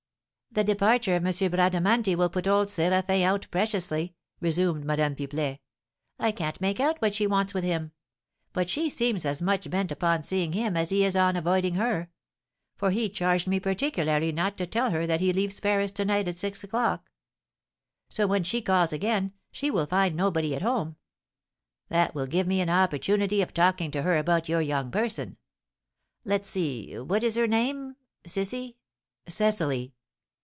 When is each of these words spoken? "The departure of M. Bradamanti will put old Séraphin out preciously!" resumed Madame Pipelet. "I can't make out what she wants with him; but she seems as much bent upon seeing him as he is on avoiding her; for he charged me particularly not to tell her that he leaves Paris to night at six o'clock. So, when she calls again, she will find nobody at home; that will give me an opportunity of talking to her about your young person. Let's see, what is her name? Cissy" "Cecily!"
"The 0.53 0.65
departure 0.65 1.15
of 1.15 1.25
M. 1.25 1.31
Bradamanti 1.49 2.13
will 2.13 2.27
put 2.29 2.45
old 2.45 2.67
Séraphin 2.67 3.23
out 3.23 3.47
preciously!" 3.51 4.15
resumed 4.41 4.83
Madame 4.83 5.15
Pipelet. 5.15 5.59
"I 6.19 6.33
can't 6.33 6.59
make 6.59 6.81
out 6.81 7.01
what 7.01 7.15
she 7.15 7.25
wants 7.25 7.53
with 7.53 7.63
him; 7.63 7.93
but 8.51 8.69
she 8.69 8.89
seems 8.89 9.25
as 9.25 9.41
much 9.41 9.69
bent 9.69 9.93
upon 9.93 10.23
seeing 10.23 10.51
him 10.51 10.75
as 10.75 10.89
he 10.89 11.05
is 11.05 11.15
on 11.15 11.37
avoiding 11.37 11.75
her; 11.75 12.11
for 12.75 12.91
he 12.91 13.07
charged 13.07 13.47
me 13.47 13.61
particularly 13.61 14.33
not 14.33 14.57
to 14.57 14.67
tell 14.67 14.91
her 14.91 15.07
that 15.07 15.21
he 15.21 15.31
leaves 15.31 15.61
Paris 15.61 15.89
to 15.93 16.03
night 16.03 16.27
at 16.27 16.35
six 16.35 16.65
o'clock. 16.65 17.09
So, 18.09 18.27
when 18.27 18.43
she 18.43 18.61
calls 18.61 18.91
again, 18.91 19.31
she 19.53 19.71
will 19.71 19.85
find 19.85 20.17
nobody 20.17 20.53
at 20.53 20.61
home; 20.63 20.97
that 21.87 22.13
will 22.13 22.27
give 22.27 22.45
me 22.47 22.59
an 22.59 22.69
opportunity 22.69 23.41
of 23.41 23.53
talking 23.53 23.89
to 23.91 24.01
her 24.01 24.17
about 24.17 24.49
your 24.49 24.59
young 24.59 24.91
person. 24.91 25.37
Let's 26.25 26.49
see, 26.49 26.99
what 26.99 27.23
is 27.23 27.35
her 27.35 27.47
name? 27.47 27.95
Cissy" 28.27 28.75
"Cecily!" 29.29 29.93